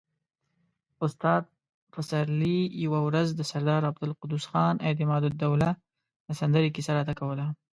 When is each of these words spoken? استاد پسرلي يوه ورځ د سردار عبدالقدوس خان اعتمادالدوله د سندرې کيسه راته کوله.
استاد 1.05 1.43
پسرلي 1.93 2.57
يوه 2.85 2.99
ورځ 3.07 3.27
د 3.33 3.41
سردار 3.51 3.81
عبدالقدوس 3.91 4.43
خان 4.51 4.75
اعتمادالدوله 4.87 5.69
د 6.27 6.29
سندرې 6.39 6.69
کيسه 6.75 6.91
راته 6.97 7.13
کوله. 7.19 7.45